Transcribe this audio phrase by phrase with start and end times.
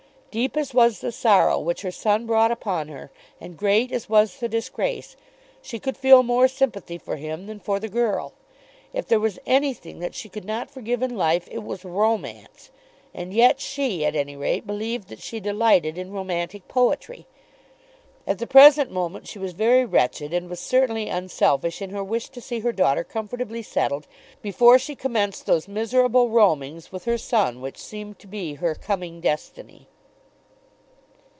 [0.33, 3.11] Deep as was the sorrow which her son brought upon her,
[3.41, 5.17] and great as was the disgrace,
[5.61, 8.31] she could feel more sympathy for him than for the girl.
[8.93, 12.71] If there was anything that she could not forgive in life it was romance.
[13.13, 17.27] And yet she, at any rate, believed that she delighted in romantic poetry!
[18.25, 22.29] At the present moment she was very wretched; and was certainly unselfish in her wish
[22.29, 24.07] to see her daughter comfortably settled
[24.41, 29.19] before she commenced those miserable roamings with her son which seemed to be her coming
[29.19, 29.89] destiny.